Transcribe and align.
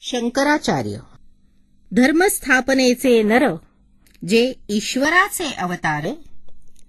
शंकराचार्य. 0.00 0.98
धर्मस्थापनेचे 1.92 3.22
नर 3.22 3.54
जे 4.28 4.54
ईश्वराचे 4.68 5.54
अवतार 5.54 6.06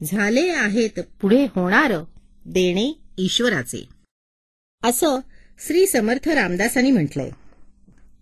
झाले 0.04 0.50
आहेत 0.50 1.00
पुढे 1.22 1.43
होणार 1.43 1.93
देणे 2.45 3.00
ईश्वराचे. 3.17 3.90
असं 4.83 5.19
श्री 5.67 5.87
समर्थ 5.87 6.30
रामदासांनी 6.30 6.92
म्हटलंय. 6.92 7.30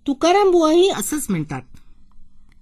तुकाराम 0.07 0.51
बुवाही 0.51 0.89
असंच 0.89 1.25
म्हणतात. 1.29 1.61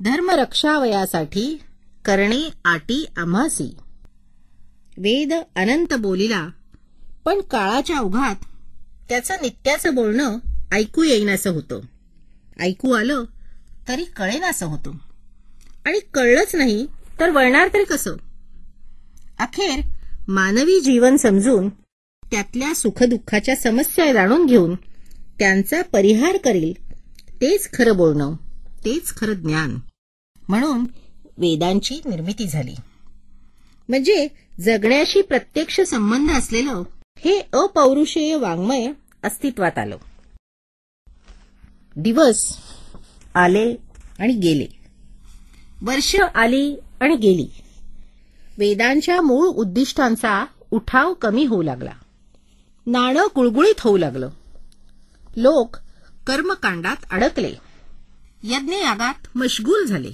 धर्म 0.01 0.29
रक्षावयासाठी 0.29 1.59
करणे 2.05 2.49
आटी 2.65 3.05
आम्हासी. 3.17 3.77
वेद 4.97 5.33
अनंत 5.55 5.93
बोलिला 5.93 6.47
पण 7.25 7.41
काळाच्या 7.41 7.99
ओघात 7.99 8.35
त्याचं 9.09 9.35
नित्याचं 9.41 9.95
बोलणं 9.95 10.37
ऐकू 10.71 11.03
येईन 11.03 11.29
असं 11.29 11.49
होतं. 11.49 11.79
ऐकू 12.59 12.91
आलं 12.91 13.23
तरी 13.87 14.03
कळेनासं 14.03 14.65
होतं. 14.65 14.91
आणि 15.85 15.99
कळलंच 16.13 16.55
नाही 16.55 16.85
तर 17.19 17.29
वळणार 17.29 17.67
तरी 17.73 17.83
कसं? 17.83 18.15
अखेर 19.39 19.81
मानवी 20.27 20.81
जीवन 20.81 21.17
समजून 21.17 21.69
त्यातल्या 22.31 22.75
सुखदुःखाच्या 22.75 23.55
समस्या 23.55 24.13
जाणून 24.13 24.45
घेऊन 24.45 24.75
त्यांचा 25.39 25.81
परिहार 25.81 26.37
करील 26.37 26.73
तेच 27.41 27.73
खरं 27.73 27.97
बोलणं 27.97 28.33
तेच 28.85 29.15
खरं 29.15 29.33
ज्ञान 29.33 29.79
म्हणून 30.49 30.79
वेदांची 31.37 32.01
निर्मिती 32.05 32.47
झाली. 32.47 32.75
म्हणजे 33.89 34.27
जगण्याशी 34.59 35.21
प्रत्यक्ष 35.21 35.81
संबंध 35.81 36.31
असलेलं 36.31 36.83
हे 37.17 37.39
अपौरुषेय 37.53 38.35
वाङ्मय 38.35 38.91
अस्तित्वात 39.23 39.77
आलं. 39.77 39.97
दिवस 41.95 42.57
आले 43.35 43.75
आणि 44.19 44.33
गेले. 44.33 44.65
वर्ष 45.81 46.15
आली 46.15 46.75
आणि 46.75 47.15
गेली. 47.15 47.49
वेदांच्या 48.57 49.21
मूळ 49.21 49.47
उद्दिष्टांचा 49.47 50.45
उठाव 50.71 51.13
कमी 51.13 51.45
होऊ 51.45 51.61
लागला. 51.61 51.93
नाणं 52.85 53.27
गुळगुळीत 53.35 53.79
होऊ 53.79 53.97
लागलं. 53.97 54.29
लोक 55.37 55.77
कर्मकांडात 56.27 56.95
अडकले. 57.11 57.53
यज्ञयागात 58.43 59.37
मशगूल 59.37 59.85
झाले. 59.85 60.11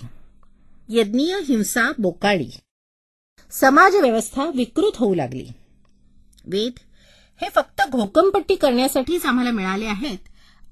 यज्ञीय 0.90 1.38
हिंसा 1.46 1.92
बोकाळी 1.98 2.50
समाजव्यवस्था 3.52 4.46
विकृत 4.46 4.92
होऊ 4.96 5.16
लागली. 5.16 5.48
वेद 6.46 6.72
हे 7.42 7.50
फक्त 7.56 7.82
घोकंपट्टी 7.92 8.56
करण्यासाठीच 8.56 9.26
आम्हाला 9.26 9.52
मिळाले 9.52 9.86
आहेत 9.86 10.18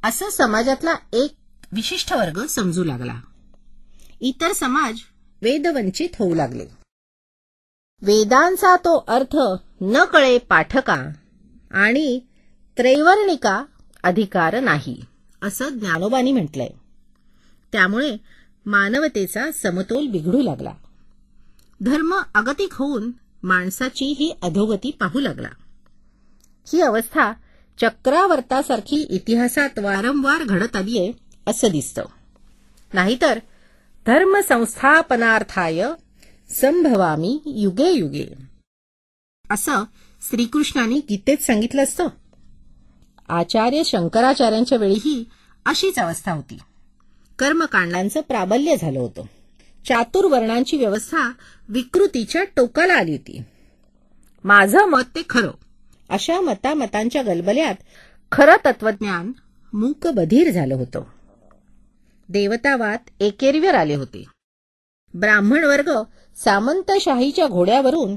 असा 0.03 0.29
समाजातला 0.29 0.95
एक 1.13 1.35
विशिष्ट 1.71 2.13
वर्ग 2.13 2.45
समजू 2.45 2.83
लागला. 2.83 3.21
इतर 4.21 4.51
समाज 4.51 4.97
वेदवंचित 5.41 6.09
होऊ 6.19 6.35
लागले. 6.35 6.65
वेदांचा 8.01 8.75
तो 8.75 9.05
अर्थ 9.07 9.37
न 9.81 10.05
कळे 10.05 10.37
पाठका 10.37 11.05
आणि 11.71 12.19
त्रैवर्णिका 12.77 13.63
अधिकार 14.03 14.59
नाही 14.59 15.05
असं 15.41 15.69
ज्ञानोबानी 15.69 16.31
म्हटलंय. 16.31 16.69
त्यामुळे 17.71 18.17
मानवतेचा 18.65 19.51
समतोल 19.51 20.07
बिघडू 20.07 20.41
लागला. 20.41 20.73
धर्म 21.81 22.15
अगतिक 22.35 22.73
होऊन 22.73 23.11
माणसाची 23.43 24.05
ही 24.05 24.37
अधोगती 24.41 24.91
पाहू 24.91 25.19
लागला. 25.19 25.49
ही 26.73 26.81
अवस्था 26.81 27.31
चक्रावर्तासारखी 27.81 29.07
इतिहासात 29.09 29.79
वारंवार 29.79 30.43
घडत 30.43 30.75
आलीये 30.75 31.13
असं 31.47 31.67
दिसतं. 31.67 32.03
नाहीतर 32.93 33.39
धर्मसंस्थापनार्थाय 34.05 35.87
संभवामी 36.49 37.41
युगे 37.45 37.91
युगे. 37.91 38.25
असं 39.51 39.83
श्रीकृष्णाने 40.29 40.95
गीतेत 40.95 41.37
सांगितलं 41.37 41.83
असतं. 41.83 42.07
आचार्य 43.27 43.83
शंकराचार्यांच्या 43.85 44.77
वेळीही 44.77 45.29
अशीच 45.65 45.99
अवस्था 45.99 46.31
होती. 46.31 46.57
कर्मकांडांचं 47.39 48.21
प्राबल्य 48.21 48.75
झालं 48.81 48.99
होतं. 48.99 49.23
चातुर्वर्णांची 49.87 50.77
व्यवस्था 50.77 51.31
विकृतीच्या 51.69 52.43
टोकाला 52.43 52.93
आली 52.93 53.11
होती. 53.11 53.41
माझं 54.43 54.85
मत 54.85 55.03
ते 55.15 55.21
खरं. 55.29 55.51
अशा 56.09 56.41
मतामतांच्या 56.41 57.21
गलबल्यात 57.21 57.75
खरं 58.31 58.55
तत्वज्ञान 58.65 59.31
मूकबधीर 59.73 60.51
झालं 60.51 60.75
होतं. 60.75 61.03
देवतावाद 62.29 62.99
एकेरीवर 63.19 63.75
आले 63.75 63.95
होते. 63.95 64.23
ब्राह्मण 65.13 65.63
वर्ग 65.63 65.91
सामंतशाहीच्या 66.35 67.47
घोड्यावरून 67.47 68.15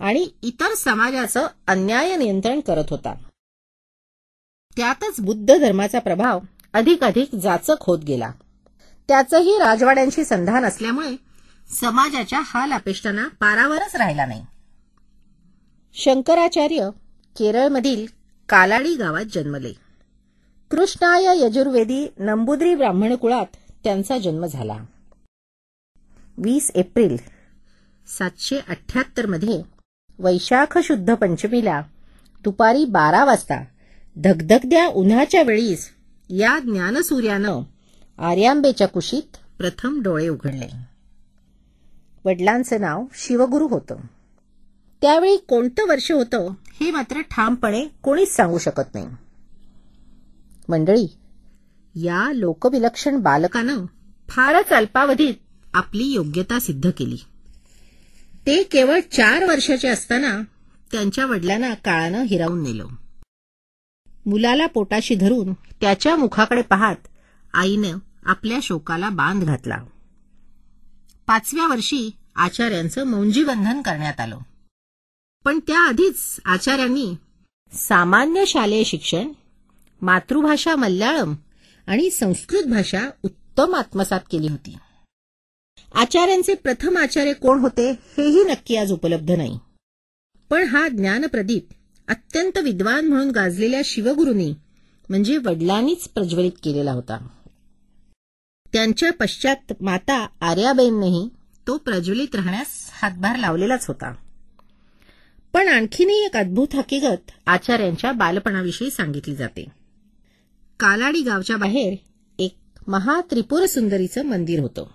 आणि 0.00 0.28
इतर 0.42 0.74
समाजाचं 0.74 1.46
अन्याय 1.66 2.16
नियंत्रण 2.16 2.60
करत 2.60 2.84
होता. 2.90 3.14
त्यातच 4.76 5.20
बुद्ध 5.20 5.58
धर्माचा 5.58 5.98
प्रभाव 5.98 6.40
अधिक 6.72 7.04
अधिक 7.04 7.34
जाचक 7.34 7.74
होत 7.80 7.98
गेला. 7.98 8.32
त्याचंही 9.08 9.58
राजवाड्यांशी 9.58 10.24
संधान 10.24 10.64
असल्यामुळे 10.64 11.16
समाजाच्या 11.80 12.40
हाल 12.44 12.72
अपेष्टांना 12.72 13.28
पारावरच 13.28 13.96
राहिला 13.96 14.26
नाही. 14.26 14.46
शंकराचार्य 15.94 16.88
केरळमधील 17.38 18.06
कालाडी 18.48 18.94
गावात 18.94 19.24
जन्मले. 19.24 19.72
कृष्णाय 20.70 21.24
यजुर्वेदी 21.40 22.12
नंबुद्री 22.18 22.74
ब्राह्मण 22.74 23.14
कुळात 23.14 23.46
त्यांचा 23.84 24.18
जन्म 24.18 24.46
झाला. 24.46 24.76
वीस 26.38 26.70
एप्रिल 26.74 27.16
सातशे 28.18 28.58
अठ्याहत्तरमध्ये 28.68 29.62
वैशाख 30.18 30.78
शुद्ध 30.78 31.14
पंचमीला 31.14 31.82
दुपारी 32.42 32.84
बारा 32.84 33.24
वाजता 33.24 33.64
धगधगद्या 34.16 34.86
उन्हाच्या 34.86 35.42
वेळीस 35.42 35.90
या 36.30 36.58
ज्ञानसूर्यानं 36.58 37.60
आर्यांबेच्या 38.18 38.88
कुशीत 38.88 39.36
प्रथम 39.58 40.02
डोळे 40.02 40.28
उघडले. 40.28 40.68
वडिलांचं 42.24 42.80
नाव 42.80 43.04
शिवगुरु 43.14 43.66
होतं. 43.66 43.96
त्यावेळी 45.02 45.36
कोणतं 45.36 45.88
वर्ष 45.88 46.12
होतं 46.12 46.50
हे 46.80 46.90
मात्र 46.90 47.20
ठामपणे 47.20 47.86
कोणीच 48.02 48.36
सांगू 48.36 48.58
शकत 48.58 48.94
नाही. 48.94 49.06
मंडळी 50.68 51.16
या 51.94 52.32
लोकविलक्षण 52.32 53.16
बालकानं 53.16 53.84
फारच 54.28 54.68
अल्पावधीत 54.68 55.34
आपली 55.74 56.04
योग्यता 56.04 56.58
सिद्ध 56.58 56.90
केली. 56.90 57.16
ते 58.46 58.62
केवळ 58.62 59.00
चार 59.00 59.44
वर्षाचे 59.44 59.88
असताना 59.88 60.40
त्यांच्या 60.92 61.26
वडिलांना 61.26 61.74
काळानं 61.74 62.22
हिरावून 62.22 62.62
नेलं. 62.62 62.86
मुलाला 64.26 64.66
पोटाशी 64.66 65.14
धरून 65.14 65.52
त्याच्या 65.52 66.16
मुखाकडे 66.16 66.62
पाहत 66.62 66.96
आईनं 67.54 67.98
आपल्या 68.22 68.58
शोकाला 68.62 69.10
बांध 69.10 69.44
घातला. 69.44 69.82
पाचव्या 71.26 71.66
वर्षी 71.66 72.10
आचार्यांचं 72.36 73.04
मौंजीबंधन 73.04 73.82
करण्यात 73.82 74.20
आलं. 74.20 74.38
पण 75.44 75.58
त्याआधीच 75.58 76.40
आचार्यांनी 76.44 77.14
सामान्य 77.72 78.44
शालेय 78.46 78.84
शिक्षण 78.84 79.32
मातृभाषा 80.02 80.76
मल्याळम 80.76 81.34
आणि 81.86 82.10
संस्कृत 82.10 82.62
भाषा 82.62 83.10
उत्तम 83.22 83.74
आत्मसात 83.74 84.20
केली 84.30 84.48
होती. 84.48 84.76
आचार्यांचे 85.94 86.54
प्रथम 86.54 86.98
आचार्य 86.98 87.32
कोण 87.32 87.58
होते 87.58 87.90
हेही 87.90 88.44
नक्की 88.44 88.76
आज 88.76 88.92
उपलब्ध 88.92 89.30
नाही. 89.30 89.58
पण 90.50 90.64
हा 90.64 90.88
ज्ञानप्रदीप 90.88 91.68
अत्यंत 92.08 92.58
विद्वान 92.58 93.08
म्हणून 93.08 93.30
गाजलेल्या 93.30 93.80
शिवगुरूंनी 93.84 94.54
म्हणजे 95.08 95.38
वडिलांनीच 95.38 96.08
प्रज्वलित 96.08 96.52
केलेला 96.64 96.92
होता. 96.92 97.28
त्यांच्या 98.72 99.12
पश्चात 99.12 99.72
माता 99.80 100.26
आर्याबाईंनीही 100.40 101.28
तो 101.66 101.76
प्रज्वलित 101.76 102.34
राहण्यास 102.34 102.90
हातभार 102.92 103.36
लावलेलाच 103.36 103.86
होता. 103.88 104.14
पण 105.52 105.68
आणखीनही 105.68 106.24
एक 106.24 106.36
अद्भुत 106.36 106.74
हकीकत 106.74 107.30
आचार्यांच्या 107.46 108.12
बालपणाविषयी 108.12 108.90
सांगितली 108.90 109.36
जाते. 109.36 109.64
कालाडी 110.80 111.20
गावच्या 111.20 111.56
बाहेर 111.56 111.94
एक 112.38 112.56
महात्रिपुर 112.86 113.66
सुंदरीचं 113.66 114.24
मंदिर 114.24 114.60
होतं. 114.60 114.86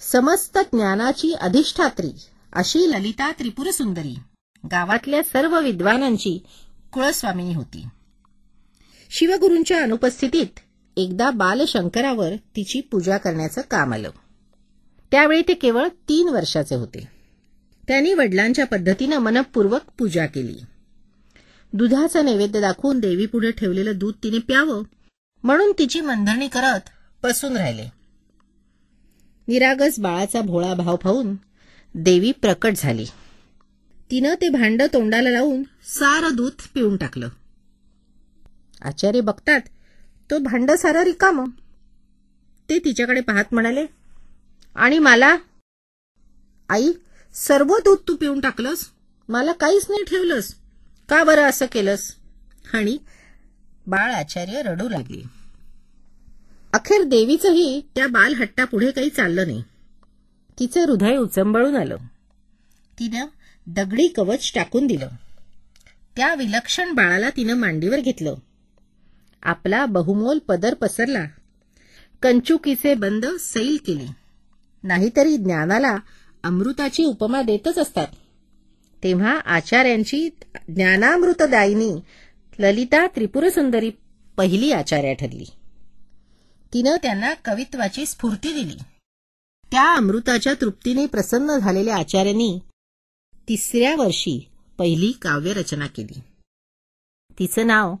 समस्त 0.00 0.58
ज्ञानाची 0.58 1.32
अधिष्ठात्री 1.32 2.10
अशी 2.52 2.78
ललिता 2.78 3.32
त्रिपुर 3.32 3.70
सुंदरी 3.70 4.14
गावातल्या 4.66 5.22
सर्व 5.22 5.60
विद्वानांची 5.60 6.42
कुळस्वामिनी 6.92 7.54
होती. 7.54 7.86
शिवगुरूंच्या 9.10 9.82
अनुपस्थितीत 9.82 10.60
एकदा 10.96 11.30
बालशंकरावर 11.30 12.36
तिची 12.36 12.80
पूजा 12.80 13.16
करण्याचं 13.16 13.60
काम 13.70 13.94
आलं. 13.94 14.10
त्यावेळी 15.10 15.42
ते 15.48 15.54
केवळ 15.54 15.88
तीन 15.88 16.28
वर्षाचे 16.28 16.74
होते. 16.74 17.15
त्यांनी 17.88 18.14
वडिलांच्या 18.14 18.66
पद्धतीनं 18.66 19.18
मनपूर्वक 19.18 19.80
पूजा 19.98 20.26
केली. 20.26 20.58
दुधाचा 21.72 22.22
नैवेद्य 22.22 22.60
दाखवून 22.60 23.00
देवीपुढे 23.00 23.50
ठेवलेलं 23.50 23.92
दूध 23.94 24.14
तिने 24.22 24.38
प्यावं 24.38 24.82
म्हणून 25.42 25.72
तिची 25.78 26.00
मंधणी 26.00 26.48
करत 26.48 26.80
बसून 27.22 27.56
राहिले. 27.56 27.84
निरागस 29.48 30.00
बाळाचा 30.00 30.40
भोळा 30.40 30.74
भाव 30.74 30.96
पाहून 30.96 31.34
देवी 31.94 32.32
प्रकट 32.32 32.72
झाली. 32.76 33.04
तिनं 34.10 34.34
ते 34.34 34.48
भांड 34.48 34.82
तोंडाला 34.92 35.30
लावून 35.30 35.62
सारं 35.84 36.36
दूध 36.36 36.52
पिऊन 36.74 36.96
टाकलं. 36.96 37.28
आचार्य 38.82 39.20
बघतात 39.20 39.60
तो 40.30 40.38
भांड 40.38 40.70
सारं 40.70 41.02
रिकाम. 41.02 41.50
ते 42.68 42.78
तिच्याकडे 42.78 43.20
पाहत 43.20 43.44
म्हणाले 43.52 43.86
आणि 44.74 44.98
मला 44.98 45.36
आई 46.68 46.92
सर्व 47.36 47.66
दूध 47.66 47.98
तू 48.08 48.16
पिऊन 48.16 48.40
टाकलंस? 48.40 48.88
मला 49.28 49.52
काहीच 49.52 49.86
नाही 49.88 50.04
ठेवलंस. 50.04 50.54
का 51.08 51.24
बरं 51.24 51.42
असं 51.42 51.66
केलंस? 51.72 52.14
आणि 52.72 52.98
बाळ 53.86 54.12
आचार्य 54.12 54.62
रडू 54.62 54.88
लागले. 54.88 55.22
अखेर 56.72 57.02
देवीचंही 57.02 57.80
त्या 57.94 58.06
बालहट्टा 58.06 58.64
पुढे 58.64 58.90
काही 58.90 59.10
चाललं 59.10 59.46
नाही. 59.46 59.62
तिचं 60.58 60.80
हृदय 60.80 61.16
उचंबळून 61.16 61.76
आलं. 61.76 61.96
तिनं 62.98 63.26
दगडी 63.66 64.08
कवच 64.08 64.52
टाकून 64.54 64.86
दिलं. 64.86 65.08
त्या 66.16 66.34
विलक्षण 66.34 66.92
बाळाला 66.92 67.30
तिनं 67.30 67.54
मांडीवर 67.54 68.00
घेतलं. 68.00 68.34
आपला 69.42 69.86
बहुमोल 69.86 70.38
पदर 70.38 70.74
पसरला. 70.74 71.24
कंचुकीचे 72.22 72.94
बंद 72.94 73.26
सैल 73.40 73.78
केले. 73.86 74.06
नाहीतरी 74.82 75.36
ज्ञानाला 75.36 75.96
अमृताची 76.46 77.04
उपमा 77.04 77.42
देतच 77.42 77.78
असतात. 77.78 78.06
तेव्हा 79.02 79.40
आचार्यांची 79.44 80.28
ज्ञानामृतदायिनी 80.68 81.90
ललिता 82.58 83.06
त्रिपुरसुंदरी 83.06 83.90
पहिली 84.36 84.72
आचार्या 84.72 85.12
ठरली. 85.12 85.44
तिनं 86.72 86.96
त्यांना 87.02 87.34
कवित्वाची 87.34 88.06
स्फूर्ती 88.06 88.52
दिली. 88.52 88.76
त्या 89.70 89.96
अमृताच्या 89.96 90.54
तृप्तीने 90.54 91.06
प्रसन्न 91.06 91.58
झालेल्या 91.58 91.96
आचार्यांनी 91.96 92.58
तिसऱ्या 93.48 93.96
वर्षी 93.96 94.48
पहिली 94.78 95.12
काव्यरचना 95.12 95.86
केली. 95.86 96.20
तिचं 97.38 97.66
नाव 97.66 97.94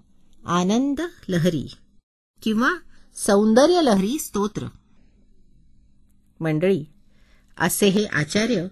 आनंद 0.44 1.00
लहरी 1.28 1.66
किंवा 2.42 2.70
सौंदर्य 3.16 3.82
लहरी 3.82 4.18
स्तोत्र. 4.18 4.66
मंडळी 6.40 6.84
असे 7.60 7.88
हे 7.88 8.04
आचार्य 8.04 8.66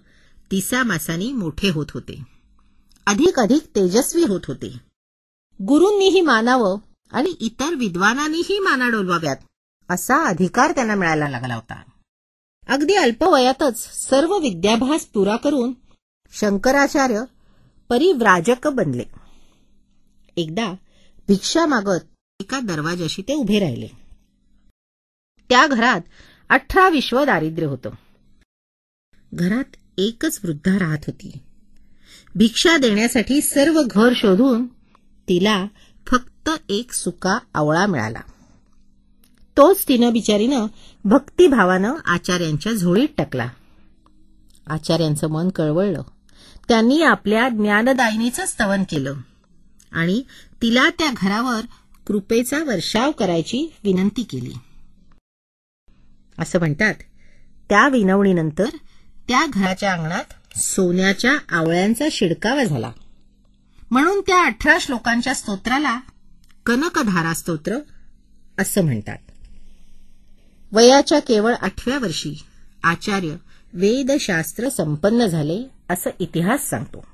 तिसा 0.51 0.83
मासानी 0.83 1.31
मोठे 1.31 1.69
होत 1.69 1.85
होते. 1.93 2.23
अधिक 3.05 3.39
अधिक 3.39 3.65
तेजस्वी 3.75 4.23
होत 4.23 4.41
होते. 4.47 4.81
गुरूंनीही 5.61 6.21
मानावं 6.21 6.77
आणि 7.11 7.29
इतर 7.39 7.75
विद्वानांनीही 7.75 8.59
माना 8.59 8.89
डोलवाव्यात 8.89 9.37
असा 9.89 10.25
अधिकार 10.25 10.71
त्यांना 10.71 10.95
मिळायला 10.95 11.29
लागला 11.29 11.55
होता. 11.55 11.81
अगदी 12.67 12.93
अल्पवयातच 12.93 14.07
सर्व 14.09 14.37
विद्याभ्यास 14.37 15.05
पुरा 15.05 15.35
करून 15.35 15.73
शंकराचार्य 16.31 17.23
परिव्राजक 17.89 18.67
बनले. 18.67 19.03
एकदा 20.37 20.73
भिक्षा 21.27 21.65
मागत 21.65 22.01
एका 22.39 22.59
दरवाजाशी 22.59 23.21
ते 23.21 23.33
उभे 23.33 23.59
राहिले. 23.59 23.87
त्या 25.49 25.67
घरात 25.67 26.01
अठरा 26.49 26.89
विश्व 26.89 27.25
दारिद्र्य 27.25 27.67
होतं. 27.67 27.89
घरात 29.35 29.75
एकच 29.97 30.39
वृद्धा 30.43 30.79
राहत 30.79 30.97
होती. 31.07 31.37
भिक्षा 32.35 32.77
देण्यासाठी 32.77 33.41
सर्व 33.41 33.83
घर 33.83 34.13
शोधून 34.15 34.65
तिला 35.27 35.65
फक्त 36.07 36.49
एक 36.69 36.93
सुका 36.93 37.39
आवळा 37.53 37.85
मिळाला. 37.85 38.19
तोच 39.57 39.87
तिनं 39.87 40.13
बिचारीनं 40.13 40.65
भक्तिभावानं 41.05 41.93
आचार्यांच्या 42.05 42.73
झोळीत 42.73 43.07
टाकला. 43.17 43.49
आचार्यांचं 44.67 45.27
मन 45.27 45.49
कळवळलं. 45.49 46.01
त्यांनी 46.67 47.01
आपल्या 47.01 47.49
ज्ञानदायिनीचं 47.49 48.45
स्तवन 48.45 48.83
केलं. 48.83 49.13
आणि 49.91 50.23
तिला 50.61 50.89
त्या 50.89 51.11
घरावर 51.17 51.61
कृपेचा 52.07 52.63
वर्षाव 52.63 53.11
करायची 53.11 53.73
विनंती 53.83 54.23
केली. 54.23 54.53
असं 56.39 56.59
म्हणतात 56.59 56.95
त्या 57.69 57.87
विनवणीनंतर 57.87 58.69
त्या 59.27 59.45
घराच्या 59.53 59.93
अंगणात 59.93 60.23
सोन्याच्या 60.57 61.37
आवळ्यांचा 61.49 62.05
शिडकावा 62.11 62.63
झाला. 62.63 62.91
म्हणून 63.91 64.21
त्या 64.21 64.45
अठरा 64.45 64.77
श्लोकांच्या 64.81 65.35
स्तोत्राला 65.35 65.99
कनकधारा 66.65 67.33
स्तोत्र 67.33 67.79
असं 68.59 68.81
म्हणतात. 68.81 69.17
वयाच्या 70.71 71.19
केवळ 71.19 71.53
आठव्या 71.53 71.99
वर्षी 71.99 72.43
आचार्य 72.83 73.35
वेदशास्त्र 73.73 74.69
संपन्न 74.69 75.25
झाले 75.25 75.69
असं 75.89 76.09
इतिहास 76.19 76.69
सांगतो. 76.69 77.07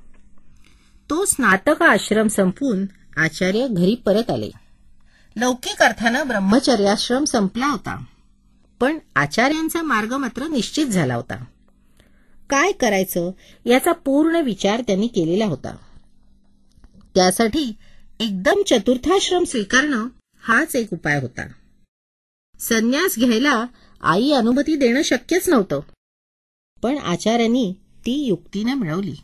तो 1.10 1.25
स्नातक 1.25 1.84
आश्रम 1.84 2.28
संपून 2.28 2.86
आचार्य 3.18 3.68
घरी 3.68 3.96
परत 3.96 4.30
आले. 4.30 4.50
लौकिक 5.36 5.81
अर्थानं 5.81 6.28
ब्रह्मचर्याश्रम 6.28 7.24
संपला 7.24 7.68
होता. 7.68 8.04
पण 8.80 9.00
आचार्यांचा 9.16 9.81
मार्ग 9.81 10.13
मात्र 10.13 10.48
निश्चित 10.48 10.86
झाला 10.86 11.16
होता. 11.16 11.44
काय 12.51 12.71
करायचं 12.71 13.31
याचा 13.65 13.92
पूर्ण 13.92 14.36
विचार 14.36 14.81
त्यांनी 14.81 15.07
केलेला 15.07 15.45
होता. 15.45 15.75
त्यासाठी 17.15 17.74
एकदम 18.19 18.56
चतुर्थाश्रम 18.68 19.44
स्वीकारणं 19.44 20.07
हाच 20.42 20.75
एक 20.75 20.94
उपाय 20.94 21.21
होता. 21.21 21.48
संन्यास 22.59 23.15
घ्यायला 23.19 23.65
आई 24.01 24.31
अनुमती 24.31 24.75
देणं 24.75 25.01
शक्यच 25.01 25.50
नव्हतं. 25.50 25.80
पण 26.83 26.98
आचार्यांनी 26.98 27.74
ती 28.06 28.25
युक्तीनं 28.25 28.74
मिळवली. 28.74 29.15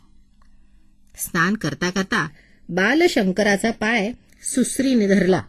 स्नान 1.16 1.54
करता 1.54 1.90
करता 1.90 2.28
बालशंकराचा 2.68 3.70
पाय 3.70 4.12
सुसरीने 4.42 5.08
धरला. 5.08 5.42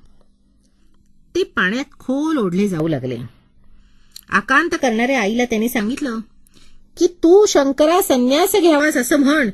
ते 1.36 1.44
पाण्यात 1.44 1.86
खोल 2.00 2.38
ओढले 2.38 2.68
जाऊ 2.68 2.88
लागले. 2.88 3.18
आकांत 4.30 4.70
करणाऱ्या 4.82 5.22
आईला 5.22 5.46
त्यांनी 5.46 5.70
सांगितलं 5.70 6.20
की 7.00 7.08
तू 7.08 7.46
शंकरा 7.46 8.02
संन्यास 8.02 8.56
घ्यावास 8.62 8.98
असं 8.98 9.16
म्हण. 9.16 9.50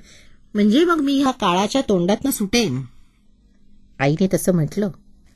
म्हणजे 0.54 0.84
मग 0.84 1.02
मी 1.02 1.22
ह्या 1.22 1.32
काळाच्या 1.32 1.82
तोंडातनं 1.82 2.32
सुटेन. 2.32 2.82
आईने 4.00 4.28
तसं 4.34 4.52
म्हटलं 4.52 4.90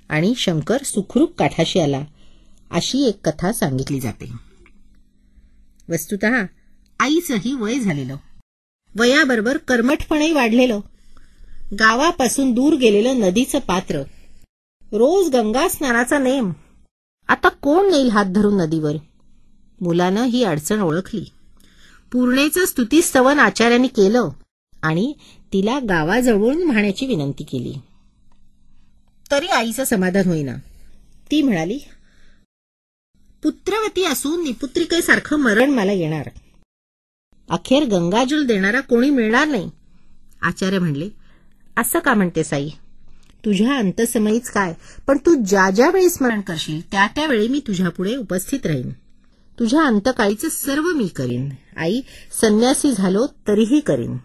आणि 0.09 0.33
शंकर 0.37 0.77
सुखरूप 0.83 1.37
काठाशी 1.37 1.79
आला. 1.79 2.03
अशी 2.71 3.07
एक 3.07 3.27
कथा 3.27 3.51
सांगितली 3.51 3.99
जाते. 3.99 4.33
वस्तुत 5.89 6.25
आईचंही 6.99 7.53
वय 7.53 7.79
झालेलं. 7.79 8.15
वयाबरोबर 8.95 9.57
कर्मठपणही 9.57 10.31
वाढलेलं. 10.31 10.79
गावापासून 11.79 12.53
दूर 12.53 12.73
गेलेलं 12.73 13.19
नदीचं 13.19 13.59
पात्र. 13.59 13.99
रोज 14.91 15.35
गंगा 15.35 15.67
स्नानाचा 15.67 16.19
नेम. 16.19 16.51
आता 17.27 17.49
कोण 17.49 17.91
नेईल 17.91 18.09
हात 18.09 18.25
धरून 18.25 18.57
नदीवर? 18.57 18.93
मुलानं 19.81 20.23
ही 20.23 20.43
अडचण 20.43 20.79
ओळखली. 20.79 21.25
पूर्णेचं 22.11 22.65
स्तुतीस्तवन 22.65 23.39
आचार्यांनी 23.39 23.87
केलं 23.87 24.29
आणि 24.83 25.13
तिला 25.53 25.79
गावाजवळून 25.79 26.63
म्हणायची 26.63 27.05
विनंती 27.05 27.43
केली. 27.43 27.73
तरी 29.31 29.47
आईचं 29.47 29.83
समाधान 29.83 30.27
होईना. 30.27 30.55
ती 31.31 31.41
म्हणाली 31.41 31.79
पुत्रवती 33.43 34.05
असून 34.05 34.43
निपुत्रिकेसारखं 34.43 35.35
मरण 35.35 35.69
मला 35.69 35.91
येणार. 35.91 36.29
अखेर 37.49 37.83
गंगाजल 37.83 38.45
देणारा 38.45 38.79
कोणी 38.79 39.09
मिळणार 39.09 39.47
नाही. 39.47 39.69
आचार्य 40.41 40.79
म्हणले 40.79 41.09
असं 41.77 41.99
का 41.99 42.13
म्हणते 42.13 42.43
साई 42.43 42.69
तुझ्या 43.45 43.77
अंतसमयीच 43.77 44.49
काय? 44.49 44.73
पण 45.07 45.17
तू 45.17 45.35
ज्या 45.43 45.69
ज्या 45.69 45.89
वेळी 45.89 46.09
स्मरण 46.09 46.41
करशील 46.41 46.91
त्या 46.91 47.07
त्यावेळी 47.07 47.47
मी 47.47 47.59
तुझ्यापुढे 47.67 48.15
उपस्थित 48.15 48.65
राहीन. 48.65 48.89
तुझ्या 49.59 49.83
अंतकाळीचं 49.83 50.49
सर्व 50.49 50.83
मी 50.83 51.07
करीन. 51.07 51.49
आई 51.77 52.01
संन्यासी 52.41 52.91
झालो 52.91 53.27
तरीही 53.27 53.79
करीन. 53.79 54.17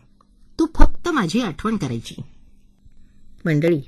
तू 0.59 0.67
फक्त 0.79 1.09
माझी 1.09 1.41
आठवण 1.41 1.77
करायची. 1.77 2.15
मंडळी 3.45 3.81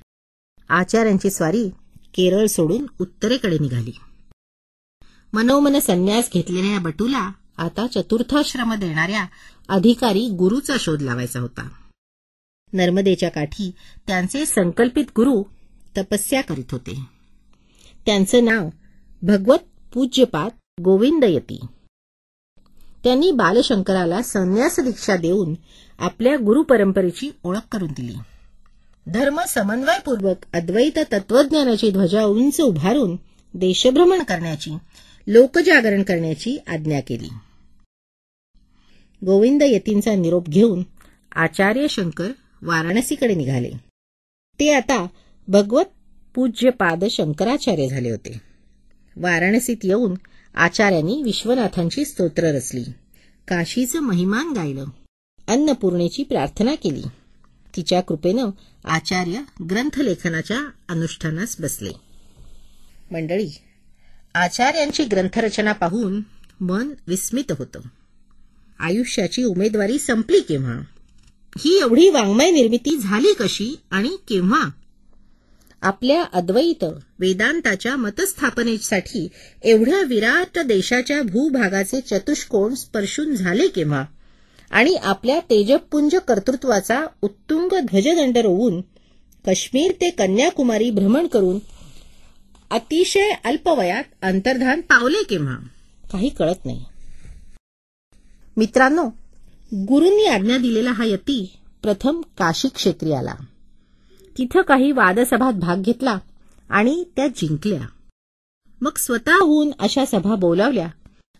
आचार्यांची 0.68 1.30
स्वारी 1.30 1.68
केरळ 2.14 2.46
सोडून 2.46 2.86
उत्तरेकडे 3.00 3.58
निघाली. 3.58 3.92
मनोमन 5.32 5.78
संन्यास 5.78 6.30
घेतलेल्या 6.32 6.72
या 6.72 6.80
बटूला 6.80 7.32
आता 7.56 7.86
चतुर्थाश्रम 7.86 8.74
देणाऱ्या 8.74 9.26
अधिकारी 9.68 10.28
गुरुचा 10.28 10.76
शोध 10.78 11.02
लावायचा 11.02 11.40
होता. 11.40 11.68
नर्मदेच्या 12.72 13.28
काठी 13.28 13.70
त्यांचे 14.06 14.46
संकल्पित 14.46 15.04
गुरु 15.16 15.42
तपस्या 15.96 16.40
करीत 16.40 16.72
होते. 16.72 17.04
त्यांचं 18.06 18.44
नाव 18.44 18.68
भगवत 19.22 19.92
पूज्यपाद 19.94 20.50
गोविंदयती 20.80 21.60
त्यांनी 23.04 23.30
बालशंकराला 23.32 24.22
संन्यास 24.22 24.80
दीक्षा 24.80 25.16
देऊन 25.16 25.54
आपल्या 25.98 26.36
गुरु 26.36 26.62
परंपरेची 26.62 27.30
ओळख 27.44 27.58
करून 27.72 27.88
दिली. 27.88 28.14
धर्म 29.06 29.40
समन्वयपूर्वक 29.48 30.36
अद्वैत 30.54 30.98
तत्वज्ञानाची 31.12 31.90
ध्वजा 31.90 32.24
उंच 32.24 32.60
उभारून 32.60 33.16
देशभ्रमण 33.54 34.22
करण्याची 34.22 34.70
लोकजागरण 35.26 36.02
करण्याची 36.02 36.58
आज्ञा 36.66 37.00
केली. 37.00 37.28
गोविंद 39.26 39.62
यतींचा 39.66 40.14
निरोप 40.14 40.48
घेऊन 40.48 40.82
आचार्य 41.34 41.86
शंकर 41.90 42.28
वाराणसीकडे 42.62 43.34
निघाले. 43.34 43.70
ते 44.60 44.72
आता 44.72 45.06
भगवत 45.48 45.84
पूज्यपाद 46.34 47.04
शंकराचार्य 47.04 47.88
झाले 47.88 48.10
होते. 48.10 48.45
वाराणसीत 49.16 49.76
येऊन 49.84 50.14
आचार्यांनी 50.54 51.22
विश्वनाथांची 51.22 52.04
स्तोत्र 52.04 52.54
रचली. 52.54 52.82
काशीचं 53.48 54.00
महिमान 54.00 54.52
गायलं. 54.52 54.84
अन्नपूर्णेची 55.48 56.22
प्रार्थना 56.22 56.74
केली. 56.74 57.02
तिच्या 57.76 58.00
कृपेनं 58.00 58.50
आचार्य 58.84 59.64
ग्रंथलेखनाच्या 59.70 60.60
अनुष्ठानास 60.88 61.56
बसले. 61.60 61.90
मंडळी 63.12 63.48
आचार्यांची 64.34 65.04
ग्रंथरचना 65.04 65.72
पाहून 65.72 66.22
मन 66.60 66.90
विस्मित 67.06 67.52
होतं. 67.52 67.80
आयुष्याची 68.78 69.42
उमेदवारी 69.42 69.98
संपली 69.98 70.40
केव्हा? 70.40 70.80
ही 71.58 71.80
एवढी 71.80 72.08
वाङ्मय 72.08 72.50
निर्मिती 72.50 72.96
झाली 72.98 73.32
कशी 73.40 73.80
आणि 73.90 74.08
केव्हा? 74.08 74.70
आपल्या 75.82 76.24
अद्वैत 76.32 76.84
वेदांताच्या 77.18 77.96
मतस्थापनेसाठी 77.96 79.28
एवढ्या 79.62 80.02
विराट 80.02 80.58
देशाच्या 80.58 81.22
भूभागाचे 81.22 82.00
चतुष्कोण 82.00 82.74
स्पर्शून 82.74 83.34
झाले 83.34 83.68
केव्हा? 83.68 84.04
आणि 84.70 84.94
आपल्या 84.94 85.40
तेजपुंज 85.40 86.14
कर्तृत्वाचा 86.14 87.06
उत्तुंग 87.22 87.68
ध्वजदंड 87.80 88.38
रोवून 88.38 88.80
काश्मीर 89.46 89.92
ते 89.92 90.10
कन्याकुमारी 90.10 90.90
भ्रमण 90.90 91.26
करून 91.26 91.58
अतिशय 92.70 93.30
अल्पवयात 93.44 94.04
अंतर्धान 94.22 94.80
पावले 94.80 95.22
केव्हा? 95.22 95.56
काही 96.12 96.28
कळत 96.28 96.66
नाही. 96.66 96.84
मित्रांनो 98.56 99.04
गुरूंनी 99.74 100.24
आज्ञा 100.24 100.58
दिलेला 100.58 100.90
हा 100.90 101.04
यती 101.04 101.58
प्रथम 101.82 102.20
काशी 102.20 102.68
क्षेत्री 102.68 103.12
आला 103.12 103.34
तिथं 104.38 104.62
काही 104.62 104.92
वादसभात 104.92 105.52
भाग 105.52 105.76
घेतला 105.76 106.18
आणि 106.70 107.04
त्या 107.16 107.26
जिंकल्या. 107.26 107.86
मग 108.80 108.90
स्वतःहून 108.96 109.70
अशा 109.78 110.04
सभा 110.04 110.34
बोलावल्या 110.34 110.88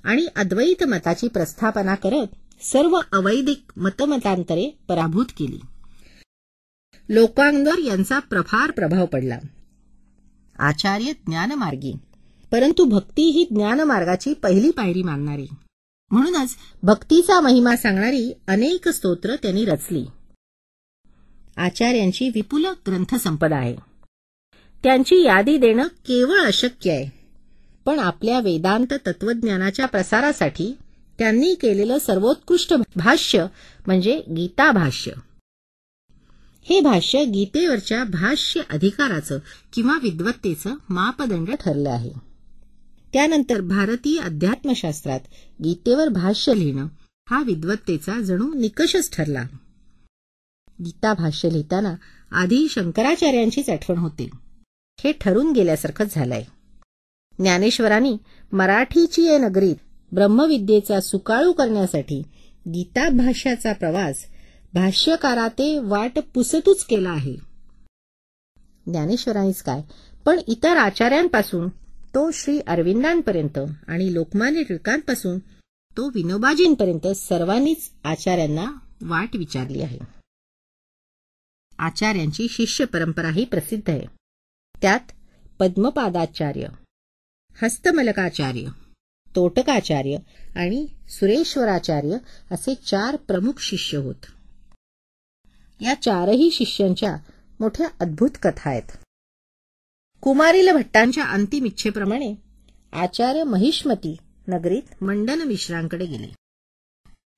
आणि 0.05 0.26
अद्वैत 0.37 0.85
मताची 0.85 1.29
प्रस्थापना 1.29 1.95
करत 1.95 2.26
सर्व 2.65 3.00
अवैदिक 3.12 3.62
मतमतांतरे 3.76 4.79
पराभूत 4.88 5.26
केली. 5.38 5.61
लोकांवर 7.09 7.79
यांचा 7.79 8.19
प्रफार 8.19 8.71
प्रभाव 8.71 9.07
पडला. 9.07 9.38
आचार्य 10.59 11.12
ज्ञानमार्गी. 11.12 11.97
परंतु 12.53 12.85
भक्ती 12.85 13.31
ही 13.31 13.47
ज्ञानमार्गाची 13.50 14.33
पहिली 14.33 14.71
पायरी 14.71 15.03
मानणारी. 15.03 15.47
म्हणूनच 16.11 16.57
भक्तीचा 16.83 17.41
महिमा 17.41 17.76
सांगणारी 17.76 18.33
अनेक 18.49 18.88
स्तोत्र 18.88 19.37
त्यांनी 19.37 19.65
रचली. 19.65 20.07
आचार्यांची 21.57 22.29
विपुल 22.29 22.67
ग्रंथसंपदा 22.67 23.57
आहे. 23.57 23.77
त्यांची 24.83 25.23
यादी 25.23 25.59
देणं 25.59 25.87
केवळ 25.87 26.39
अशक्य 26.39 26.91
आहे. 26.91 27.11
पण 27.87 27.99
आपल्या 27.99 28.41
वेदांत 28.41 28.95
तत्वज्ञानाच्या 29.07 29.87
प्रसारासाठी 29.87 30.77
त्यांनी 31.19 31.55
केलेलं 31.55 31.99
सर्वोत्कृष्ट 31.99 32.75
भाष्य 32.97 33.47
म्हणजे 33.87 34.23
गीता 34.37 34.73
भाष्य. 34.73 35.11
हे 36.63 36.81
भाष्य 36.81 37.25
गीतेवरच्या 37.25 38.05
भाष्य 38.05 38.61
अधिकाराचं 38.71 39.39
किंवा 39.73 39.99
विद्वत्तेचं 40.03 40.75
मापदंड 40.89 41.49
ठरलं 41.61 41.91
आहे. 41.91 42.11
त्यानंतर 43.13 43.61
भारतीय 43.61 44.21
अध्यात्मशास्त्रात 44.21 45.21
गीतेवर 45.65 46.09
भाष्य 46.09 46.55
लिहिणं 46.55 46.87
हा 47.31 47.43
विद्वत्तेचा 47.43 48.21
जणू 48.21 48.55
निकषच 48.55 49.17
ठरला. 49.17 49.43
गीता 50.85 51.14
भाष्य 51.14 51.52
लिहिताना 51.52 51.95
आधी 52.33 52.68
शंकराचार्यांचीच 52.71 53.71
आठवण 53.71 53.99
होते. 53.99 54.30
हे 55.04 55.12
ठरून 55.12 55.52
गेल्यासारखंच 55.52 56.14
झालंय. 56.14 56.45
ज्ञानेश्वरांनी 57.38 58.16
मराठीची 58.52 59.23
ये 59.23 59.38
नगरीत 59.38 59.76
ब्रह्मविद्येचा 60.12 61.00
सुकाळू 61.00 61.52
करण्यासाठी 61.52 62.23
गीता 62.68 63.09
भाष्याचा 63.09 63.73
प्रवास 63.73 64.25
भाष्यकाराते 64.75 65.78
वाट 65.78 66.18
पुसतूच 66.35 66.85
केला 66.85 67.11
आहे. 67.11 67.37
ज्ञानेश्वरांनीच 68.87 69.62
काय 69.62 69.83
पण 70.25 70.40
इतर 70.47 70.76
आचार्यांपासून 70.76 71.68
तो 72.14 72.30
श्री 72.30 72.59
अरविंदांपर्यंत 72.59 73.59
आणि 73.88 74.14
लोकमान्य 74.14 74.62
टिळकांपासून 74.62 75.38
तो 75.97 76.09
विनोबाजींपर्यंत 76.09 77.09
सर्वांनीच 77.09 77.90
आचार्यांना 78.04 78.64
वाट 79.02 79.37
विचारली 79.37 79.83
आहे. 79.83 80.15
आचार्यांची 81.78 82.47
शिष्य 82.50 82.85
परंपरा 82.85 83.30
ही 83.30 83.45
प्रसिद्ध 83.45 83.90
आहे. 83.90 84.06
त्यात 84.83 85.00
पद्मपादाचार्य 85.59 86.66
हस्तमलकाचार्य 87.62 88.68
तोटकाचार्य 89.37 90.16
आणि 90.56 90.87
सुरेश्वराचार्य 91.09 92.16
असे 92.50 92.75
चार 92.75 93.16
प्रमुख 93.16 93.52
शिष्य 93.59 93.99
होत. 93.99 94.26
या 95.80 95.95
चारही 95.95 96.50
शिष्यांच्या 96.50 97.16
मोठ्या 97.61 97.88
अद्भुत 98.00 98.30
कथा 98.42 98.71
आहेत. 98.71 98.97
कुमारील 100.23 100.71
भट्टांच्या 100.71 101.25
अंतिम 101.25 101.64
इच्छेप्रमाणे 101.64 102.35
आचार्य 102.92 103.45
महिष्मती 103.45 104.16
नगरीत 104.49 105.02
मंडन 105.04 105.42
मिश्रांकडे 105.42 106.06
गेले. 106.06 106.28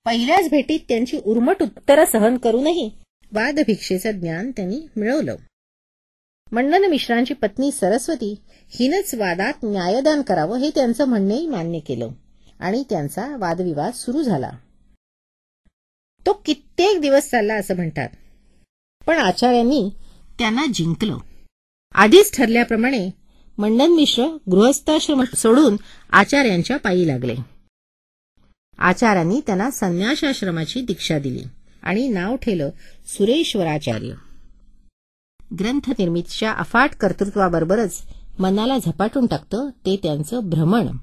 पहिल्याच 0.04 0.50
भेटीत 0.50 0.80
त्यांची 0.88 1.20
उर्मट 1.24 1.56
उत्तरं 1.62 2.04
सहन 2.04 2.36
करूनही 2.36 2.90
वादभिक्षेचं 3.32 4.10
ज्ञान 4.10 4.50
त्यांनी 4.50 4.80
मिळवलं. 4.96 5.36
मंडन 6.52 6.84
मिश्रांची 6.84 7.34
पत्नी 7.34 7.72
सरस्वती 7.72 8.40
हिनच 8.68 9.14
वादात 9.14 9.52
न्यायदान 9.62 10.22
करावं 10.22 10.56
हे 10.56 10.70
त्यांचं 10.70 11.04
म्हणणेही 11.04 11.46
मान्य 11.46 11.78
केलं 11.78 12.08
आणि 12.58 12.84
त्यांचा 12.90 13.36
वादविवाद 13.36 13.92
सुरू 13.92 14.22
झाला. 14.22 14.50
तो 16.26 16.32
कित्येक 16.32 17.00
दिवस 17.00 17.30
चालला 17.30 17.54
असं 17.54 17.76
म्हणतात 17.76 18.08
पण 19.06 19.16
आचार्यांनी 19.16 19.90
त्यांना 20.38 20.66
जिंकलं. 20.74 21.18
आधीच 21.94 22.36
ठरल्याप्रमाणे 22.36 23.10
मंडन 23.58 23.92
मिश्र 23.92 24.36
गृहस्थाश्रम 24.50 25.24
सोडून 25.24 25.76
आचार्यांच्या 26.10 26.76
पायी 26.76 27.06
लागले. 27.06 27.34
आचार्यांनी 28.78 29.40
त्यांना 29.40 29.70
संन्यासाश्रमाची 29.70 30.80
दीक्षा 30.80 31.18
दिली. 31.18 31.42
आणि 31.82 32.08
नाव 32.08 32.36
ठेलं 32.36 32.70
सुरेश्वराचार्य. 33.06 34.12
ग्रंथ 35.58 35.90
निर्मितीच्या 35.90 36.52
अफाट 36.52 36.94
कर्तृत्वाबरोबरच 36.94 38.02
मनाला 38.38 38.78
झपाटून 38.78 39.26
टाकतं 39.26 39.68
ते 39.68 39.96
त्यांचं 39.96 40.40
भ्रमण. 40.48 40.96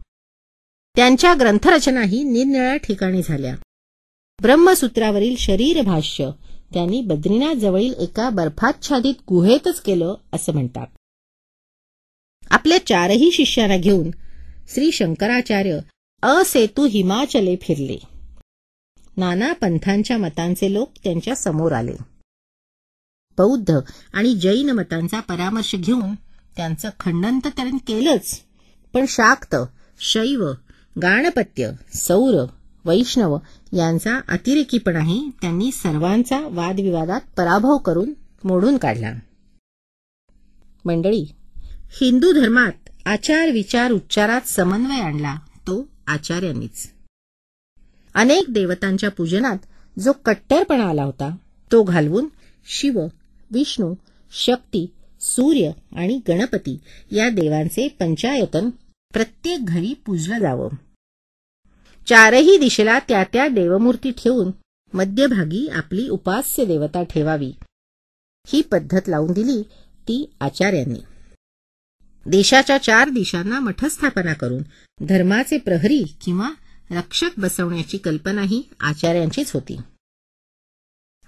त्यांच्या 0.96 1.34
ग्रंथरचनाही 1.39 2.24
निरनिळ्या 2.24 2.77
ठिकाणी 2.77 3.22
झाल्या. 3.24 3.55
ब्रह्मसूत्रावरील 4.41 5.36
शरीर 5.36 5.82
भाष्य 5.82 6.29
त्यांनी 6.74 7.01
बद्रीनाथजवळील 7.01 7.94
एका 7.94 8.29
बर्फाच्छादित 8.29 9.13
गुहेतच 9.29 9.82
केलं 9.82 10.15
असं 10.34 10.53
म्हणतात. 10.53 10.88
आपल्या 12.50 12.86
चारही 12.86 13.32
शिष्यांना 13.32 13.77
घेऊन 13.77 14.12
श्री 14.67 14.91
शंकराचार्य 14.91 15.79
असेतू 16.24 16.88
हिमाचले 16.88 17.55
फिरले. 17.55 18.15
नाना 19.18 19.54
पंथांच्या 19.54 20.18
मतांचे 20.18 20.74
लोक 20.74 20.92
त्यांच्यासमोर 21.04 21.72
आले. 21.72 21.96
बौद्ध 23.38 23.80
आणि 24.14 24.36
जैन 24.36 24.70
मतांचा 24.70 25.20
परामर्श 25.20 25.76
घेऊन 25.76 26.16
त्यांचं 26.58 26.90
खंडन 27.00 27.40
तर 27.40 27.50
त्यांनी 27.50 27.78
केलंच 27.78 28.42
पण 28.94 29.06
शाक्त 29.08 29.56
शैव 30.00 30.52
गाणपत्य 31.02 31.72
सौर 31.94 32.46
वैष्णव 32.86 33.38
यांचा 33.74 34.20
अतिरेकीपणाही 34.28 35.30
त्यांनी 35.42 35.72
सर्वांचा 35.72 36.48
वादविवादात 36.52 37.22
पराभव 37.38 37.78
करून 37.78 38.14
मोडून 38.44 38.78
काढला. 38.78 39.14
मंडळी 40.86 41.26
हिंदू 42.02 42.32
धर्मात 42.32 42.90
आचार 43.06 43.50
विचार 43.50 43.92
उच्चारात 43.92 44.42
समन्वय 44.42 45.00
आणला 45.00 45.36
तो 45.36 45.88
आचार्यांनीच. 46.08 46.95
अनेक 48.16 48.46
देवतांच्या 48.50 49.12
पूजनात 49.12 49.58
जो 50.00 50.12
कट्टरपणा 50.12 50.84
आला 50.84 51.04
होता 51.04 51.36
तो 51.72 51.84
घालवून 51.84 52.28
शिव 52.66 53.00
विष्णू 53.52 53.94
शक्ती 54.32 54.92
सूर्य 55.22 55.72
आणि 55.96 56.22
गणपती 56.28 56.78
या 57.12 57.30
देवांचे 57.30 57.88
पंचायतन 57.88 58.70
प्रत्येक 59.14 59.66
घरी 59.66 59.94
पूजलं 60.06 60.40
जावं. 60.40 60.70
चारही 62.08 62.58
दिशेला 62.58 63.00
त्या 63.00 63.24
त्या 63.24 63.48
देवमूर्ती 63.48 64.12
ठेवून 64.12 64.52
मध्यभागी 64.94 65.68
आपली 65.68 66.10
उपास्य 66.10 66.66
देवता 66.66 67.04
ठेवावी. 67.04 67.52
ही 68.48 68.62
पद्धत 68.62 69.02
लावून 69.08 69.32
दिली 69.32 69.62
ती 70.08 70.30
आचार्यांनी. 70.42 71.00
देशाच्या 72.26 72.78
चार 72.78 73.10
दिशांना 73.10 73.60
मठस्थापना 73.60 74.34
करून 74.34 74.64
धर्माचे 75.06 75.58
प्रहरी 75.58 76.04
किंवा 76.26 76.50
रक्षक 76.92 77.30
बसवण्याची 77.38 77.98
कल्पनाही 77.98 78.62
आचार्यांचीच 78.80 79.51
होती. 79.51 79.77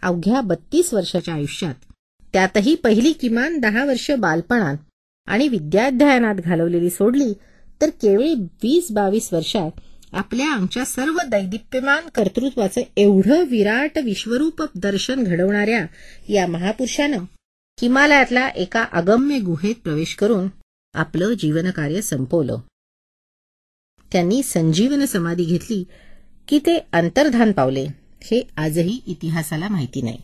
अवघ्या 0.01 0.41
बत्तीस 0.41 0.93
वर्षाच्या 0.93 1.33
आयुष्यात 1.33 1.75
त्यातही 2.33 2.75
पहिली 2.75 3.13
किमान 3.13 3.59
दहा 3.59 3.85
वर्ष 3.85 4.11
बालपणात 4.11 4.77
आणि 5.27 5.47
विद्याध्ययनात 5.47 6.35
घालवलेली 6.35 6.89
सोडली 6.89 7.33
तर 7.81 7.89
केवळ 7.89 8.33
वीस 8.63 8.91
बावीस 8.91 9.33
वर्षात 9.33 9.71
आपल्या 10.13 10.51
आमच्या 10.51 10.85
सर्व 10.85 11.17
दैदिप्यमान 11.27 12.09
कर्तृत्वाचं 12.09 12.81
एवढं 12.97 13.43
विराट 13.43 13.97
विश्वरूप 13.97 14.63
दर्शन 14.75 15.23
घडवणाऱ्या 15.23 15.85
या 16.29 16.47
महापुरुषानं 16.47 17.17
हिमालयातल्या 17.81 18.47
एका 18.47 18.85
अगम्य 18.91 19.39
गुहेत 19.39 19.75
प्रवेश 19.75 20.15
करून 20.15 20.47
आपलं 20.93 21.33
जीवनकार्य 21.33 22.01
संपवलं. 22.01 22.57
त्यांनी 24.11 24.43
संजीवन 24.43 25.05
समाधी 25.05 25.43
घेतली 25.43 25.83
की 26.47 26.59
ते 26.59 26.77
अंतर्धान 26.93 27.51
पावले. 27.51 27.87
हे 28.23 28.47
आजही 28.57 29.01
इतिहासाला 29.07 29.67
माहिती 29.67 30.01
नाही. 30.01 30.17